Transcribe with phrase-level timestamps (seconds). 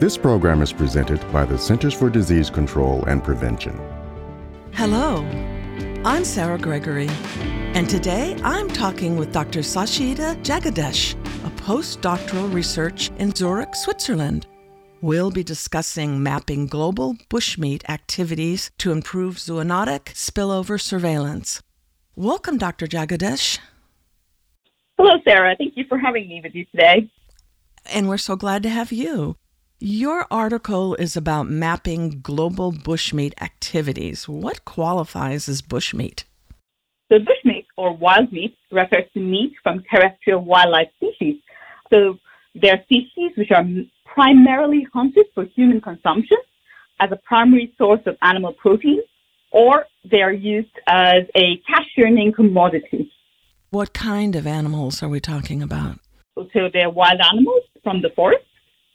[0.00, 3.78] This program is presented by the Centers for Disease Control and Prevention.
[4.72, 5.16] Hello,
[6.06, 7.10] I'm Sarah Gregory,
[7.74, 9.60] and today I'm talking with Dr.
[9.60, 11.12] Soushieta Jagadesh,
[11.44, 14.46] a postdoctoral research in Zurich, Switzerland.
[15.02, 21.62] We'll be discussing mapping global bushmeat activities to improve zoonotic spillover surveillance.
[22.16, 22.86] Welcome, Dr.
[22.86, 23.58] Jagadesh.
[24.96, 25.56] Hello, Sarah.
[25.58, 27.10] Thank you for having me with you today.
[27.84, 29.36] And we're so glad to have you.
[29.82, 34.28] Your article is about mapping global bushmeat activities.
[34.28, 36.24] What qualifies as bushmeat?
[37.10, 41.36] So, bushmeat or wild meat refers to meat from terrestrial wildlife species.
[41.88, 42.18] So,
[42.54, 43.64] they're species which are
[44.04, 46.36] primarily hunted for human consumption
[47.00, 49.00] as a primary source of animal protein,
[49.50, 53.10] or they are used as a cash earning commodity.
[53.70, 56.00] What kind of animals are we talking about?
[56.52, 58.44] So, they're wild animals from the forest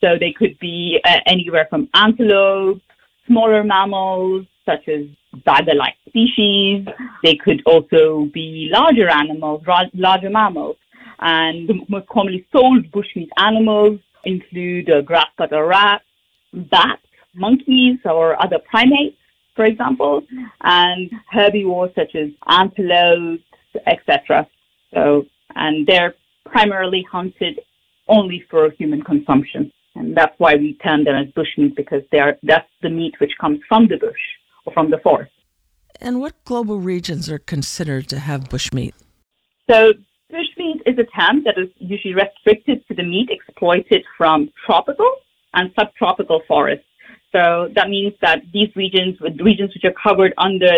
[0.06, 2.80] so they could be uh, anywhere from antelope,
[3.26, 5.06] smaller mammals such as
[5.44, 6.86] badger-like species.
[7.24, 9.64] They could also be larger animals,
[9.94, 10.78] larger mammals.
[11.20, 16.04] And the most commonly sold bushmeat animals include uh, grasscutter rats,
[16.54, 17.02] bats,
[17.34, 19.18] monkeys, or other primates,
[19.56, 20.22] for example,
[20.62, 23.44] and herbivores such as antelopes,
[23.88, 24.48] etc.
[24.94, 26.14] So, and they're
[26.46, 27.60] primarily hunted
[28.08, 29.72] only for human consumption.
[29.96, 33.32] And that's why we term them as bushmeat because they are, that's the meat which
[33.40, 34.20] comes from the bush
[34.66, 35.32] or from the forest.
[36.02, 38.94] And what global regions are considered to have bushmeat?
[39.70, 39.94] So,
[40.32, 45.10] bushmeat is a term that is usually restricted to the meat exploited from tropical
[45.54, 46.86] and subtropical forests.
[47.32, 50.72] So that means that these regions, regions which are covered under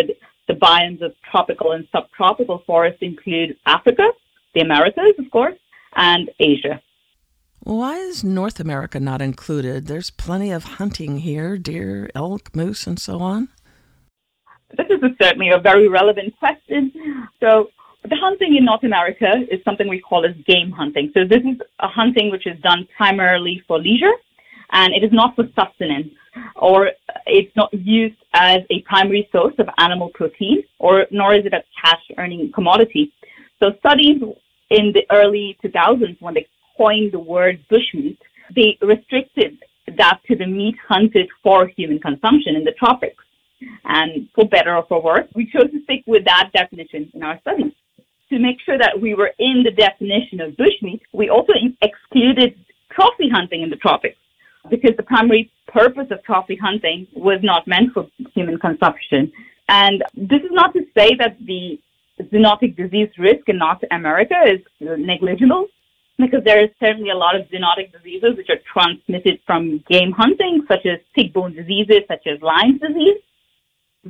[0.48, 4.08] the biomes of tropical and subtropical forests include Africa,
[4.54, 5.58] the Americas, of course,
[5.94, 6.80] and Asia.
[7.68, 9.88] Why is North America not included?
[9.88, 13.48] There's plenty of hunting here deer, elk, moose, and so on.
[14.74, 16.90] This is certainly a very relevant question.
[17.40, 17.68] So,
[18.04, 21.10] the hunting in North America is something we call as game hunting.
[21.12, 24.14] So, this is a hunting which is done primarily for leisure
[24.72, 26.08] and it is not for sustenance
[26.56, 26.92] or
[27.26, 31.62] it's not used as a primary source of animal protein or nor is it a
[31.84, 33.12] cash earning commodity.
[33.60, 34.22] So, studies
[34.70, 36.46] in the early 2000s when they
[36.78, 38.18] coined the word bushmeat,
[38.54, 39.58] they restricted
[39.96, 43.24] that to the meat hunted for human consumption in the tropics.
[43.84, 47.38] And for better or for worse, we chose to stick with that definition in our
[47.40, 47.72] studies.
[48.30, 51.52] To make sure that we were in the definition of bushmeat, we also
[51.82, 52.54] excluded
[52.90, 54.18] trophy hunting in the tropics
[54.70, 59.32] because the primary purpose of trophy hunting was not meant for human consumption.
[59.68, 61.80] And this is not to say that the
[62.22, 65.68] zoonotic disease risk in North America is negligible
[66.18, 70.64] because there is certainly a lot of zoonotic diseases which are transmitted from game hunting,
[70.66, 73.18] such as tick-borne diseases, such as Lyme's disease.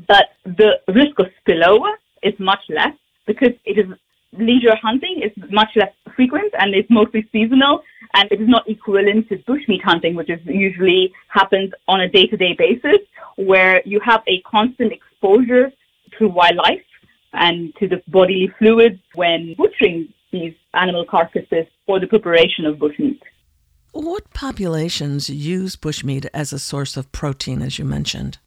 [0.06, 1.92] But the risk of spillover
[2.22, 2.94] is much less
[3.26, 3.86] because it is
[4.32, 7.82] leisure hunting is much less frequent and it's mostly seasonal
[8.14, 12.54] and it is not equivalent to bushmeat hunting, which is usually happens on a day-to-day
[12.58, 12.98] basis
[13.36, 15.70] where you have a constant exposure
[16.18, 16.84] to wildlife
[17.32, 23.20] and to the bodily fluids when butchering these animal carcasses for the preparation of bushmeat.
[23.92, 28.38] What populations use bushmeat as a source of protein, as you mentioned?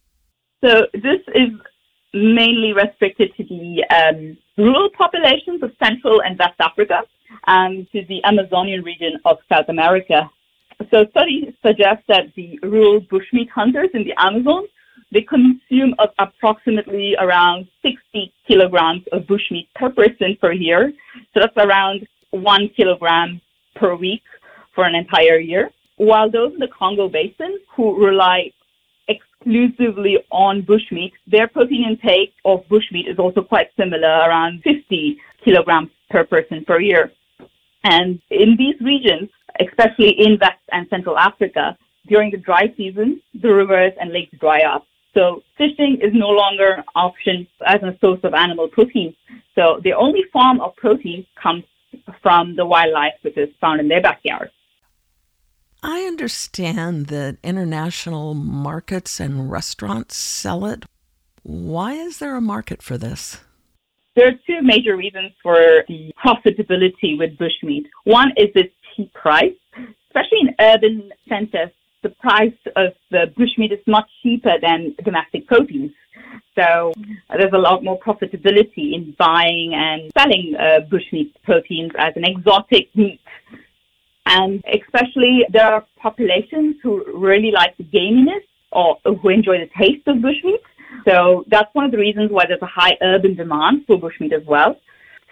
[0.63, 1.49] So, this is
[2.13, 7.01] mainly restricted to the um, rural populations of Central and West Africa
[7.47, 10.29] and to the Amazonian region of South America.
[10.91, 14.67] So, studies suggest that the rural bushmeat hunters in the Amazon
[15.11, 20.93] they consume approximately around 60 kilograms of bushmeat per person per year.
[21.33, 23.41] So that's around one kilogram
[23.75, 24.23] per week
[24.73, 25.69] for an entire year.
[25.97, 28.51] While those in the Congo Basin who rely
[29.09, 35.89] exclusively on bushmeat, their protein intake of bushmeat is also quite similar, around 50 kilograms
[36.09, 37.11] per person per year.
[37.83, 39.29] And in these regions,
[39.59, 44.61] especially in West and Central Africa, during the dry season, the rivers and lakes dry
[44.61, 44.85] up.
[45.13, 49.13] So fishing is no longer an option as a source of animal protein.
[49.55, 51.63] So the only form of protein comes
[52.21, 54.49] from the wildlife which is found in their backyard.
[55.83, 60.85] I understand that international markets and restaurants sell it.
[61.43, 63.39] Why is there a market for this?
[64.15, 67.85] There are two major reasons for the profitability with bushmeat.
[68.03, 69.55] One is its cheap price,
[70.07, 71.71] especially in urban centers
[72.03, 75.91] the price of the bushmeat is much cheaper than domestic proteins.
[76.55, 76.93] So
[77.29, 82.25] uh, there's a lot more profitability in buying and selling uh, bushmeat proteins as an
[82.25, 83.21] exotic meat.
[84.25, 90.07] And especially there are populations who really like the gaminess or who enjoy the taste
[90.07, 90.61] of bushmeat.
[91.07, 94.45] So that's one of the reasons why there's a high urban demand for bushmeat as
[94.45, 94.75] well.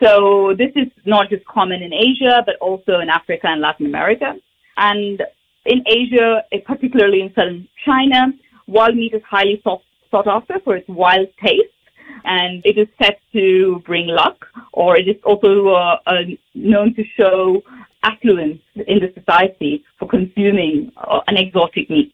[0.02, 4.36] So this is not just common in Asia, but also in Africa and Latin America.
[4.78, 5.22] And
[5.70, 8.34] in Asia, particularly in southern China,
[8.68, 11.78] wild meat is highly sought, sought after for its wild taste.
[12.26, 16.24] And it is said to bring luck, or it is also uh, uh,
[16.56, 17.62] known to show
[18.04, 22.14] affluence in the society for consuming uh, an exotic meat.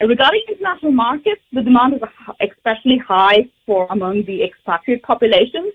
[0.00, 2.00] Regarding international markets, the demand is
[2.40, 5.72] especially high for among the expatriate populations.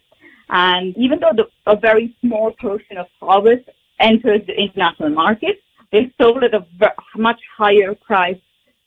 [0.49, 3.69] And even though the, a very small portion of harvest
[3.99, 5.61] enters the international market,
[5.91, 6.65] they're sold at a
[7.15, 8.39] much higher price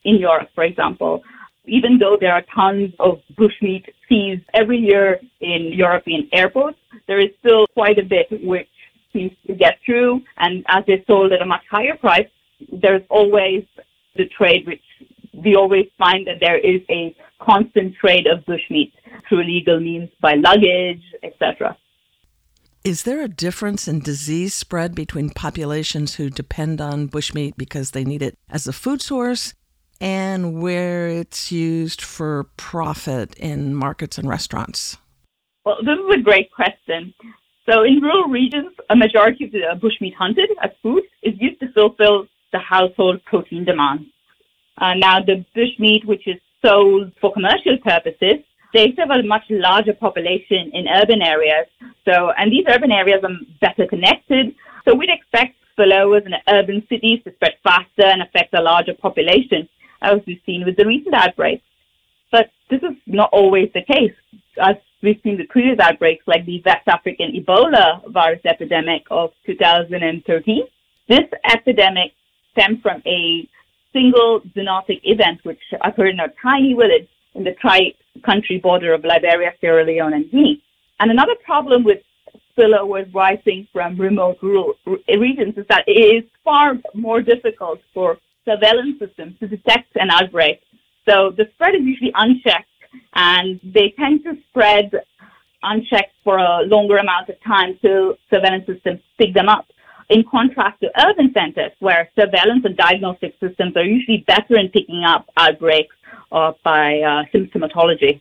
[0.05, 1.23] in Europe, for example.
[1.67, 7.31] Even though there are tons of bushmeat seized every year in European airports, there is
[7.41, 8.69] still quite a bit which
[9.13, 10.23] seems to get through.
[10.39, 12.29] And as they're sold at a much higher price,
[12.73, 13.65] there's always
[14.17, 14.83] the trade which
[15.33, 18.93] we always find that there is a constant trade of bushmeat
[19.29, 21.77] through legal means by luggage, etc.
[22.83, 28.05] Is there a difference in disease spread between populations who depend on bushmeat because they
[28.05, 29.53] need it as a food source
[30.01, 34.97] and where it's used for profit in markets and restaurants?
[35.67, 37.13] Well, this is a great question.
[37.71, 41.71] So, in rural regions, a majority of the bushmeat hunted as food is used to
[41.75, 44.07] fulfill the household protein demand.
[44.79, 48.43] Uh, now, the bushmeat, which is sold for commercial purposes,
[48.73, 51.67] they serve a much larger population in urban areas.
[52.05, 54.55] So, and these urban areas are better connected.
[54.85, 59.69] So we'd expect spillovers in urban cities to spread faster and affect a larger population,
[60.03, 61.65] as we've seen with the recent outbreaks.
[62.31, 64.15] But this is not always the case.
[64.61, 70.63] As we've seen with previous outbreaks, like the West African Ebola virus epidemic of 2013,
[71.09, 72.13] this epidemic
[72.53, 73.49] stemmed from a
[73.93, 77.55] single zoonotic event which occurred in a tiny village in the
[78.15, 80.63] tri-country border of Liberia, Sierra Leone, and Guinea.
[80.99, 81.99] And another problem with
[82.57, 84.75] spillovers rising from remote rural
[85.09, 90.61] regions is that it is far more difficult for surveillance systems to detect an outbreak.
[91.09, 92.69] So the spread is usually unchecked,
[93.15, 94.91] and they tend to spread
[95.63, 99.67] unchecked for a longer amount of time till surveillance systems pick them up
[100.09, 105.05] in contrast to urban centers where surveillance and diagnostic systems are usually better in picking
[105.05, 105.95] up outbreaks
[106.33, 108.21] uh, by uh, symptomatology.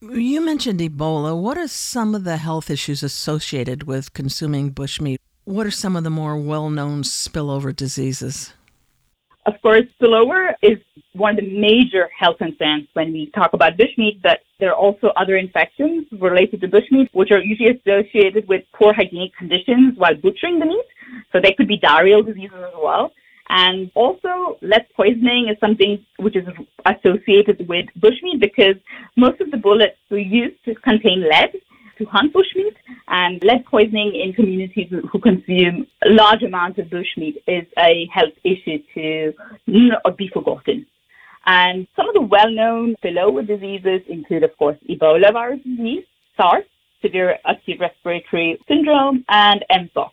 [0.00, 1.40] You mentioned Ebola.
[1.40, 5.16] What are some of the health issues associated with consuming bushmeat?
[5.44, 8.52] What are some of the more well known spillover diseases?
[9.46, 10.78] Of course, spillover is
[11.12, 15.12] one of the major health concerns when we talk about bushmeat, but there are also
[15.16, 20.58] other infections related to bushmeat, which are usually associated with poor hygienic conditions while butchering
[20.58, 20.84] the meat.
[21.32, 23.12] So they could be diarrheal diseases as well.
[23.48, 26.46] And also, lead poisoning is something which is
[26.84, 28.76] associated with bushmeat because
[29.16, 31.52] most of the bullets we use to contain lead
[31.98, 32.76] to hunt bushmeat,
[33.08, 38.78] and lead poisoning in communities who consume large amounts of bushmeat is a health issue
[38.94, 39.32] to
[39.66, 40.86] not be forgotten.
[41.46, 46.04] And some of the well-known spillover diseases include, of course, Ebola virus disease,
[46.36, 46.64] SARS,
[47.00, 50.10] severe acute respiratory syndrome, and Mpox.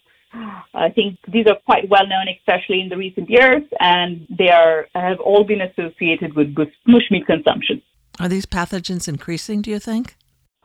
[0.73, 4.87] I think these are quite well known, especially in the recent years, and they are
[4.95, 7.81] have all been associated with bushmeat consumption.
[8.19, 9.61] Are these pathogens increasing?
[9.61, 10.15] Do you think?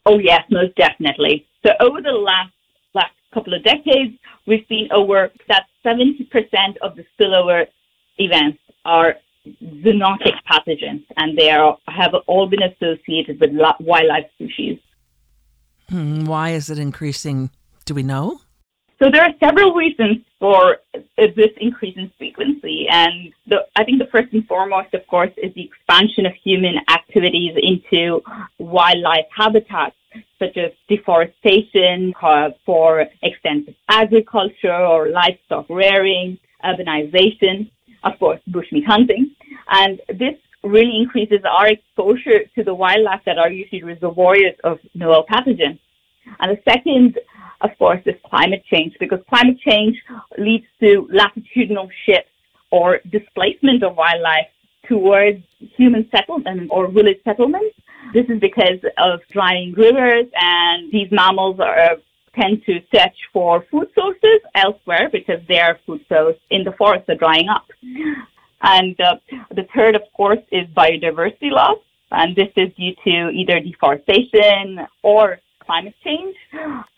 [0.07, 1.47] Oh yes, most definitely.
[1.66, 2.52] So over the last
[2.95, 4.14] last couple of decades,
[4.47, 7.66] we've seen over that seventy percent of the spillover
[8.16, 9.16] events are
[9.62, 13.50] zoonotic pathogens, and they are, have all been associated with
[13.81, 14.78] wildlife species.
[15.88, 17.50] Hmm, why is it increasing?
[17.85, 18.40] Do we know?
[19.00, 20.78] So there are several reasons for
[21.17, 25.55] this increase in frequency, and the, I think the first and foremost, of course, is
[25.55, 28.21] the expansion of human activities into
[28.59, 29.95] wildlife habitats,
[30.40, 37.71] such as deforestation uh, for extensive agriculture or livestock rearing, urbanization,
[38.02, 39.31] of course, bushmeat hunting,
[39.71, 45.25] and this really increases our exposure to the wildlife that are usually reservoirs of novel
[45.31, 45.78] pathogens.
[46.40, 47.19] And the second
[47.61, 49.97] of course, is climate change because climate change
[50.37, 52.31] leads to latitudinal shifts
[52.71, 54.47] or displacement of wildlife
[54.87, 55.43] towards
[55.77, 57.75] human settlement or village settlements.
[58.15, 61.97] This is because of drying rivers and these mammals are
[62.38, 67.17] tend to search for food sources elsewhere because their food sources in the forest are
[67.17, 67.67] drying up.
[68.62, 69.17] And uh,
[69.50, 71.79] the third, of course, is biodiversity loss.
[72.11, 76.34] And this is due to either deforestation or climate change,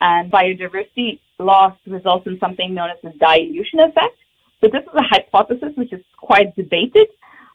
[0.01, 4.17] and biodiversity loss results in something known as the dilution effect.
[4.61, 7.09] So this is a hypothesis which is quite debated.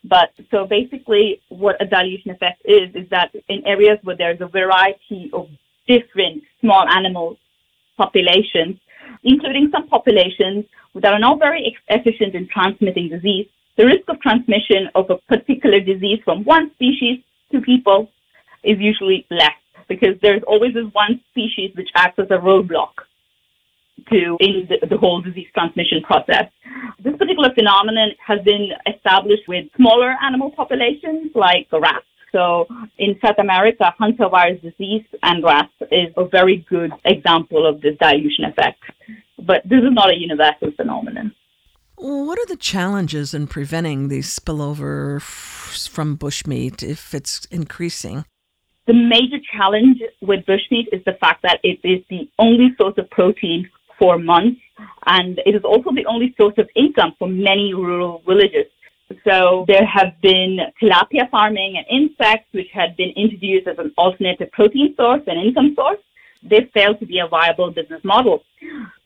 [0.03, 4.47] But so basically, what a dilution effect is, is that in areas where there's a
[4.47, 5.47] variety of
[5.87, 7.37] different small animal
[7.97, 8.75] populations,
[9.23, 14.89] including some populations that are not very efficient in transmitting disease, the risk of transmission
[14.95, 17.19] of a particular disease from one species
[17.51, 18.09] to people
[18.63, 22.93] is usually less because there's always this one species which acts as a roadblock
[24.11, 26.45] to in the, the, whole disease transmission process.
[27.03, 32.05] This particular phenomenon has been established with smaller animal populations like rats.
[32.31, 37.95] So in South America, hantavirus disease and rats is a very good example of this
[37.99, 38.83] dilution effect.
[39.39, 41.33] But this is not a universal phenomenon.
[41.97, 48.25] What are the challenges in preventing the spillover from bushmeat if it's increasing?
[48.87, 53.09] The major challenge with bushmeat is the fact that it is the only source of
[53.09, 54.61] protein for months,
[55.07, 58.67] and it is also the only source of income for many rural villages.
[59.23, 64.51] So there have been tilapia farming and insects, which had been introduced as an alternative
[64.51, 65.99] protein source and income source.
[66.43, 68.43] They failed to be a viable business model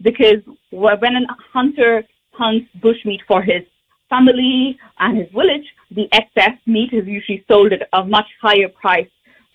[0.02, 3.64] because when a hunter hunts bushmeat for his
[4.10, 9.08] family and his village, the excess meat is usually sold at a much higher price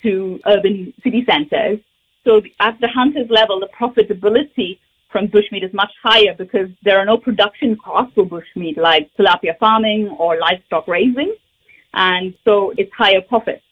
[0.05, 1.79] to urban city centers.
[2.25, 4.79] So at the hunter's level, the profitability
[5.11, 9.57] from bushmeat is much higher because there are no production costs for bushmeat like tilapia
[9.59, 11.33] farming or livestock raising.
[11.93, 13.63] And so it's higher profits.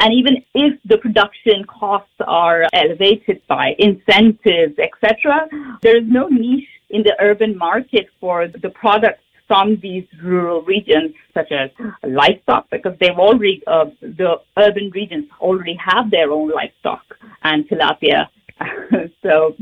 [0.00, 5.46] And even if the production costs are elevated by incentives, etc.,
[5.82, 11.12] there is no niche in the urban market for the products from these rural regions,
[11.34, 11.70] such as
[12.04, 17.02] livestock, because they've already, uh, the urban regions already have their own livestock
[17.42, 18.28] and tilapia.
[19.24, 19.56] so,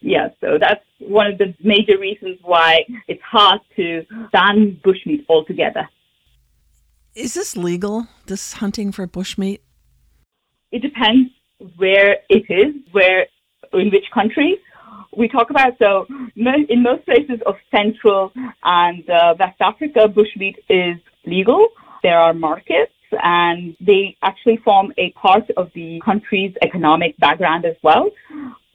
[0.00, 5.88] yeah, so that's one of the major reasons why it's hard to ban bushmeat altogether.
[7.14, 9.60] Is this legal, this hunting for bushmeat?
[10.72, 11.30] It depends
[11.76, 13.26] where it is, where,
[13.72, 14.58] in which country
[15.16, 20.98] we talk about so in most places of Central and uh, West Africa, bushmeat is
[21.26, 21.68] legal.
[22.02, 27.76] There are markets and they actually form a part of the country's economic background as
[27.82, 28.10] well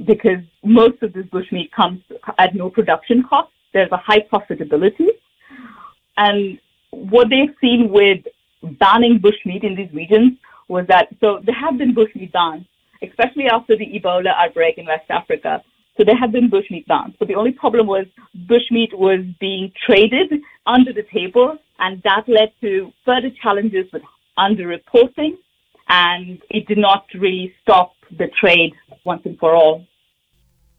[0.06, 2.02] because most of this bushmeat comes
[2.38, 3.52] at no production cost.
[3.74, 5.08] There's a high profitability.
[6.18, 6.60] And
[6.92, 8.26] what they've seen with
[8.80, 10.38] banning bushmeat in these regions
[10.68, 12.66] was that, so there have been bushmeat bans,
[13.02, 15.64] especially after the Ebola outbreak in West Africa.
[15.98, 17.16] So there have been bushmeat bans.
[17.20, 18.06] But the only problem was
[18.48, 20.34] bushmeat was being traded
[20.66, 24.02] under the table, and that led to further challenges with
[24.38, 25.38] underreporting,
[25.90, 28.74] and it did not really stop the trade
[29.06, 29.86] once and for all.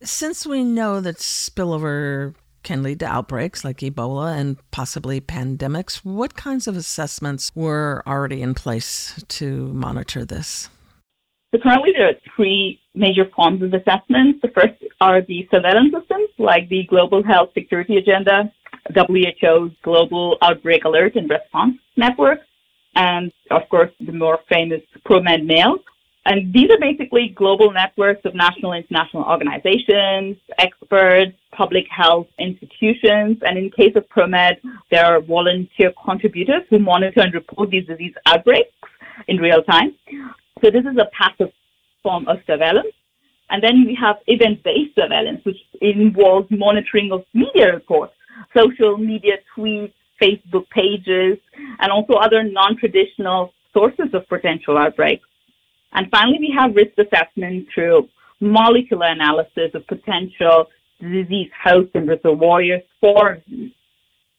[0.02, 6.35] Since we know that spillover can lead to outbreaks like Ebola and possibly pandemics, what
[6.35, 10.68] kinds of assessments were already in place to monitor this?
[11.54, 14.40] So currently there are three major forms of assessments.
[14.42, 18.52] The first are the surveillance systems like the Global Health Security Agenda,
[18.92, 22.40] WHO's Global Outbreak Alert and Response Network,
[22.96, 25.76] and of course the more famous ProMed Mail.
[26.26, 33.38] And these are basically global networks of national and international organizations, experts, public health institutions,
[33.42, 34.56] and in case of ProMed,
[34.90, 38.73] there are volunteer contributors who monitor and report these disease outbreaks
[39.28, 39.94] in real time.
[40.62, 41.52] So this is a passive
[42.02, 42.94] form of surveillance.
[43.50, 48.14] And then we have event-based surveillance, which involves monitoring of media reports,
[48.56, 51.38] social media tweets, Facebook pages,
[51.80, 55.28] and also other non-traditional sources of potential outbreaks.
[55.92, 58.08] And finally, we have risk assessment through
[58.40, 60.66] molecular analysis of potential
[61.00, 63.42] disease hosts and reservoirs for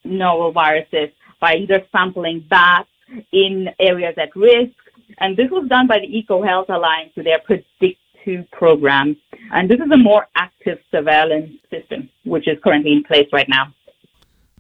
[0.04, 2.90] novel viruses by either sampling bats
[3.32, 4.74] in areas at risk
[5.20, 9.16] and this was done by the EcoHealth Alliance with their Predict2 program.
[9.52, 13.74] And this is a more active surveillance system, which is currently in place right now.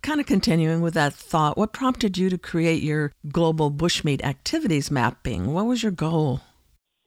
[0.01, 4.91] Kind of continuing with that thought, what prompted you to create your global bushmeat activities
[4.91, 5.51] mapping?
[5.51, 6.41] What was your goal?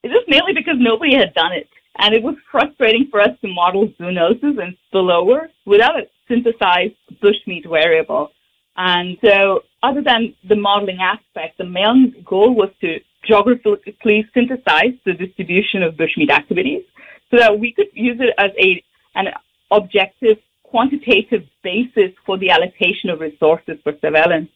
[0.03, 1.69] It was mainly because nobody had done it.
[1.99, 7.69] And it was frustrating for us to model zoonosis and spillover without a synthesized bushmeat
[7.69, 8.31] variable.
[8.77, 15.15] And so, other than the modeling aspect, the main goal was to geographically synthesize the
[15.15, 16.85] distribution of bushmeat activities
[17.31, 18.83] so that we could use it as a
[19.15, 19.29] an
[19.71, 24.51] objective quantitative basis for the allocation of resources for surveillance.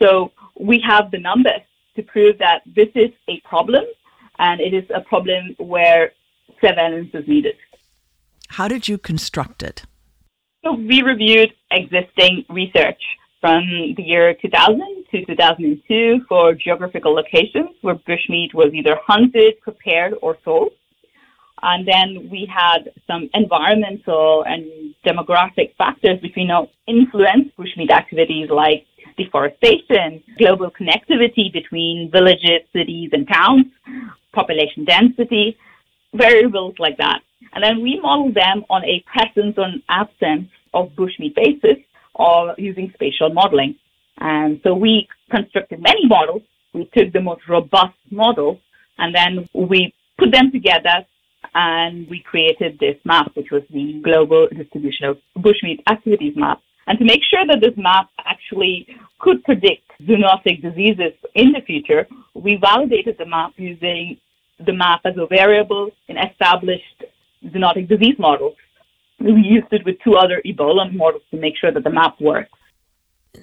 [0.00, 1.62] So we have the numbers
[1.96, 3.84] to prove that this is a problem
[4.38, 6.12] and it is a problem where
[6.60, 7.56] surveillance is needed.
[8.50, 9.84] How did you construct it?
[10.64, 13.02] So we reviewed existing research
[13.46, 20.14] from the year 2000 to 2002 for geographical locations where bushmeat was either hunted, prepared,
[20.20, 20.72] or sold.
[21.62, 24.64] And then we had some environmental and
[25.06, 28.84] demographic factors which we know influence bushmeat activities like
[29.16, 33.66] deforestation, global connectivity between villages, cities, and towns,
[34.32, 35.56] population density,
[36.14, 37.20] variables like that.
[37.52, 41.78] And then we model them on a presence or absence of bushmeat basis
[42.16, 43.76] or using spatial modeling.
[44.18, 46.42] And so we constructed many models.
[46.72, 48.60] We took the most robust model
[48.98, 51.06] and then we put them together
[51.54, 56.60] and we created this map, which was the global distribution of bushmeat activities map.
[56.86, 58.86] And to make sure that this map actually
[59.18, 64.18] could predict zoonotic diseases in the future, we validated the map using
[64.64, 67.04] the map as a variable in established
[67.44, 68.54] zoonotic disease models.
[69.18, 72.50] We used it with two other Ebola models to make sure that the map works.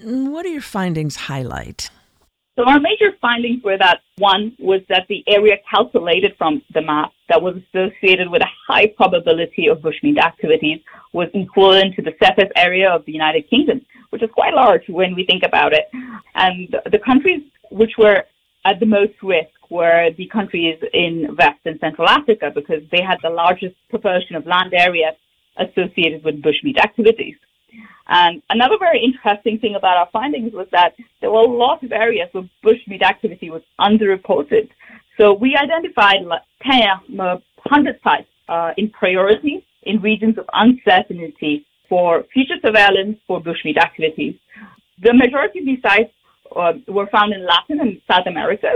[0.03, 1.89] What do your findings highlight?
[2.55, 7.11] So our major findings were that one was that the area calculated from the map
[7.27, 10.79] that was associated with a high probability of bushmeat activities
[11.13, 15.15] was equivalent to the surface area of the United Kingdom, which is quite large when
[15.15, 15.89] we think about it.
[16.35, 18.23] And the countries which were
[18.65, 23.17] at the most risk were the countries in West and Central Africa because they had
[23.23, 25.15] the largest proportion of land area
[25.57, 27.35] associated with bushmeat activities.
[28.07, 31.91] And another very interesting thing about our findings was that there were a lot of
[31.91, 34.69] areas where bushmeat activity was underreported.
[35.17, 36.17] So we identified
[36.63, 43.77] 10, 100 sites uh, in priority in regions of uncertainty for future surveillance for bushmeat
[43.77, 44.35] activities.
[45.01, 46.11] The majority of these sites
[46.55, 48.71] uh, were found in Latin and South America,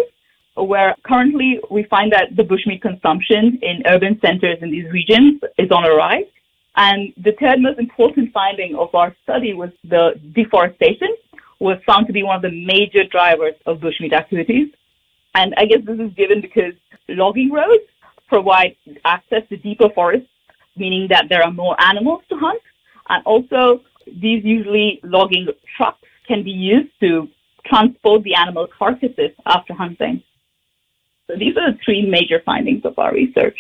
[0.55, 5.71] where currently we find that the bushmeat consumption in urban centers in these regions is
[5.71, 6.25] on a rise.
[6.77, 11.09] And the third most important finding of our study was the deforestation
[11.59, 14.69] was found to be one of the major drivers of bushmeat activities.
[15.33, 16.73] And I guess this is given because
[17.09, 17.83] logging roads
[18.27, 20.29] provide access to deeper forests,
[20.75, 22.61] meaning that there are more animals to hunt.
[23.09, 27.27] And also, these usually logging trucks can be used to
[27.65, 30.21] transport the animal carcasses after hunting.
[31.25, 33.57] So these are the three major findings of our research.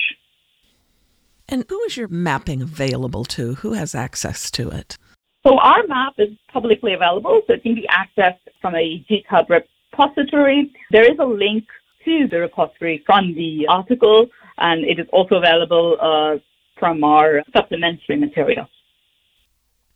[1.49, 3.55] And who is your mapping available to?
[3.55, 4.97] Who has access to it?
[5.45, 10.73] So our map is publicly available, so it can be accessed from a GitHub repository.
[10.91, 11.63] There is a link
[12.03, 16.37] to the repository from the article, and it is also available uh,
[16.79, 18.67] from our supplementary material.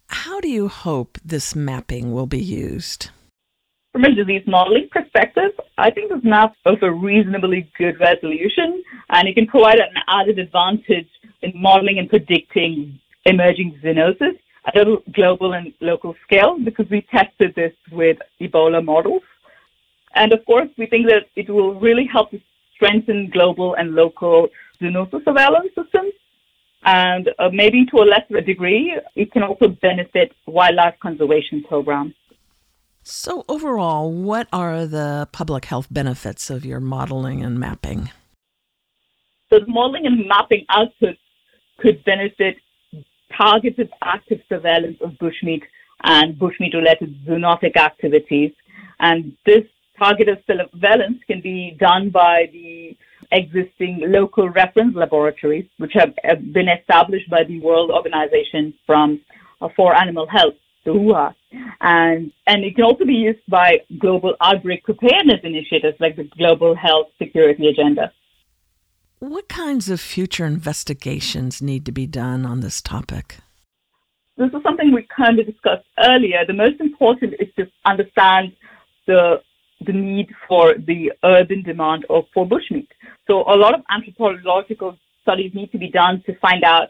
[0.07, 3.09] How do you hope this mapping will be used?
[3.91, 5.51] From a disease modeling perspective,
[5.81, 10.37] I think this map is a reasonably good resolution, and it can provide an added
[10.37, 11.09] advantage
[11.41, 17.55] in modeling and predicting emerging zoonosis at a global and local scale because we tested
[17.55, 19.23] this with Ebola models.
[20.13, 22.39] And of course, we think that it will really help to
[22.75, 26.13] strengthen global and local zoonosis surveillance systems.
[26.83, 32.13] And uh, maybe to a lesser degree, it can also benefit wildlife conservation programs.
[33.03, 38.11] So, overall, what are the public health benefits of your modeling and mapping?
[39.49, 41.17] The modeling and mapping outputs
[41.79, 42.57] could benefit
[43.35, 45.63] targeted active surveillance of bushmeat
[46.03, 48.51] and bushmeat related zoonotic activities.
[48.99, 49.63] And this
[49.97, 52.95] targeted surveillance can be done by the
[53.31, 56.13] existing local reference laboratories, which have
[56.53, 59.21] been established by the World Organization from,
[59.61, 60.55] uh, for Animal Health,
[60.85, 61.33] WHA.
[61.81, 66.75] And, and it can also be used by global outbreak preparedness initiatives like the Global
[66.75, 68.11] Health Security Agenda.
[69.19, 73.37] What kinds of future investigations need to be done on this topic?
[74.37, 76.43] This is something we kind of discussed earlier.
[76.47, 78.53] The most important is to understand
[79.05, 79.41] the
[79.85, 82.87] the need for the urban demand of for bushmeat.
[83.27, 86.89] So a lot of anthropological studies need to be done to find out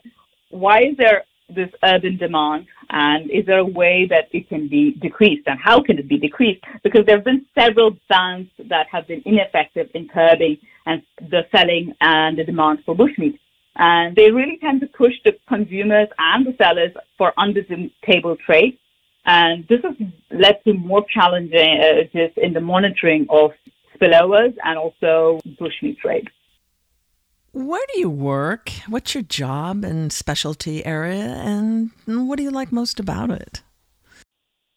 [0.50, 1.24] why is there
[1.56, 5.82] this urban demand and is there a way that it can be decreased and how
[5.82, 6.64] can it be decreased?
[6.84, 11.94] Because there have been several bans that have been ineffective in curbing and the selling
[12.02, 13.38] and the demand for bushmeat.
[13.76, 18.36] And they really tend to push the consumers and the sellers for under the table
[18.46, 18.78] trade.
[19.26, 19.96] And this has
[20.32, 23.52] led to more challenges in the monitoring of
[23.96, 26.30] spillovers and also bushmeat trade.
[27.54, 28.72] Where do you work?
[28.88, 31.42] What's your job and specialty area?
[31.44, 33.62] And what do you like most about it?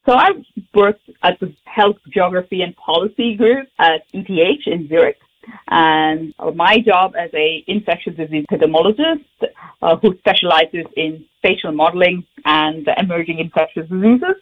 [0.07, 0.31] So I
[0.75, 5.19] worked at the Health Geography and Policy Group at ETH in Zurich.
[5.69, 9.25] And my job as a infectious disease epidemiologist
[9.83, 14.37] uh, who specializes in spatial modeling and emerging infectious diseases.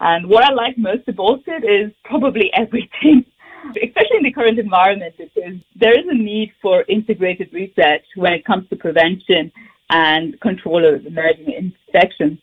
[0.00, 3.24] And what I like most about it is probably everything,
[3.70, 8.44] especially in the current environment, because there is a need for integrated research when it
[8.44, 9.52] comes to prevention
[9.90, 12.38] and control of emerging infections.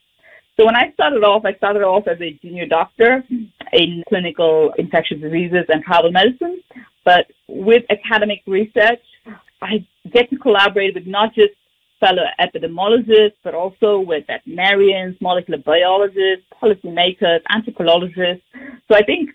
[0.57, 3.23] So when I started off, I started off as a junior doctor
[3.71, 6.61] in clinical infectious diseases and travel medicine.
[7.05, 9.01] But with academic research,
[9.61, 11.53] I get to collaborate with not just
[11.99, 18.43] fellow epidemiologists, but also with veterinarians, molecular biologists, policymakers, anthropologists.
[18.87, 19.31] So I think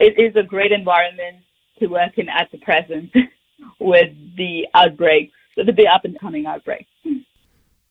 [0.00, 1.36] it is a great environment
[1.78, 3.10] to work in at the present
[3.80, 6.90] with the outbreaks, the up and coming outbreaks.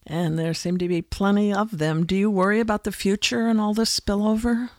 [0.06, 2.06] And there seem to be plenty of them.
[2.06, 4.70] Do you worry about the future and all this spillover?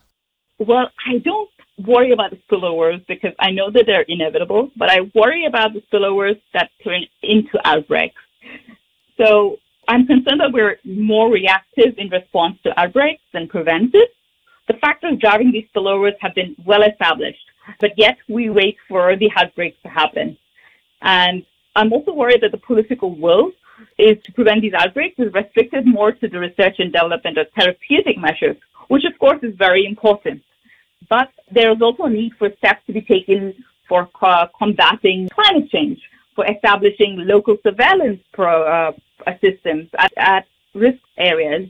[0.58, 1.48] Well, I don't
[1.86, 5.82] worry about the spillovers because I know that they're inevitable, but I worry about the
[5.90, 8.20] spillovers that turn into outbreaks.
[9.16, 9.56] So
[9.88, 14.08] I'm concerned that we're more reactive in response to outbreaks than preventive.
[14.70, 17.44] The factors driving these spillovers have been well established,
[17.80, 20.38] but yet we wait for the outbreaks to happen.
[21.02, 23.50] And I'm also worried that the political will
[23.98, 28.16] is to prevent these outbreaks is restricted more to the research and development of therapeutic
[28.16, 28.56] measures,
[28.86, 30.40] which of course is very important.
[31.08, 33.52] But there is also a need for steps to be taken
[33.88, 34.08] for
[34.56, 35.98] combating climate change,
[36.36, 38.92] for establishing local surveillance pro, uh,
[39.40, 41.68] systems at, at risk areas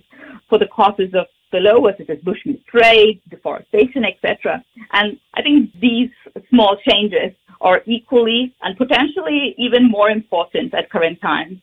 [0.51, 4.65] for the causes of spillover, such as bushmeat trade, deforestation, etc.
[4.93, 6.11] And I think these
[6.49, 11.59] small changes are equally and potentially even more important at current times.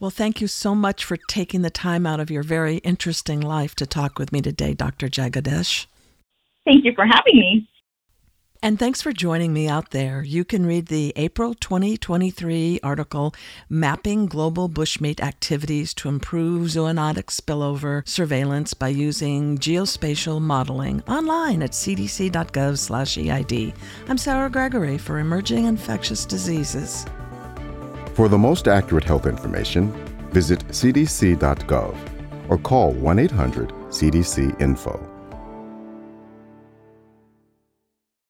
[0.00, 3.74] Well, thank you so much for taking the time out of your very interesting life
[3.76, 5.08] to talk with me today, Dr.
[5.08, 5.86] Jagadesh.
[6.64, 7.68] Thank you for having me.
[8.60, 10.22] And thanks for joining me out there.
[10.22, 13.32] You can read the April 2023 article,
[13.68, 21.70] Mapping Global Bushmeat Activities to Improve Zoonotic Spillover Surveillance by Using Geospatial Modeling, online at
[21.70, 23.74] cdc.gov slash EID.
[24.08, 27.06] I'm Sarah Gregory for Emerging Infectious Diseases.
[28.14, 29.92] For the most accurate health information,
[30.30, 31.96] visit cdc.gov
[32.48, 35.07] or call 1 800 CDC Info.